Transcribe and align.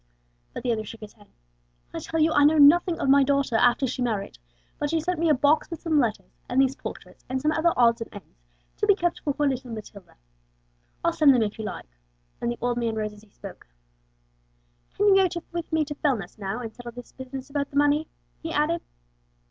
But 0.51 0.63
the 0.63 0.71
other 0.71 0.83
shook 0.83 1.01
his 1.01 1.13
head. 1.13 1.27
"I 1.93 1.99
tell 1.99 2.19
you 2.19 2.31
I 2.33 2.43
know 2.43 2.57
nothing 2.57 2.99
of 2.99 3.07
my 3.07 3.21
daughter 3.21 3.55
after 3.55 3.85
she 3.85 4.01
married; 4.01 4.39
but 4.79 4.89
she 4.89 4.99
sent 4.99 5.19
me 5.19 5.29
a 5.29 5.35
box 5.35 5.69
with 5.69 5.79
some 5.79 5.99
letters 5.99 6.39
and 6.49 6.59
these 6.59 6.75
portraits, 6.75 7.23
and 7.29 7.39
some 7.39 7.51
other 7.51 7.71
odds 7.77 8.01
and 8.01 8.11
ends, 8.11 8.41
to 8.77 8.87
be 8.87 8.95
kept 8.95 9.19
for 9.19 9.33
her 9.37 9.47
little 9.47 9.69
Matilda. 9.69 10.15
I'll 11.05 11.13
send 11.13 11.29
you 11.29 11.35
them 11.35 11.43
if 11.43 11.59
you 11.59 11.65
like;" 11.65 11.95
and 12.41 12.51
the 12.51 12.57
old 12.61 12.79
man 12.79 12.95
rose 12.95 13.13
as 13.13 13.21
he 13.21 13.29
spoke. 13.29 13.67
"Can 14.95 15.15
you 15.15 15.29
go 15.29 15.41
with 15.51 15.71
me 15.71 15.85
to 15.85 15.93
Fellness 15.93 16.39
now, 16.39 16.61
and 16.61 16.73
settle 16.73 16.93
this 16.93 17.11
business 17.11 17.51
about 17.51 17.69
the 17.69 17.77
money?" 17.77 18.07
he 18.41 18.51
added. 18.51 18.81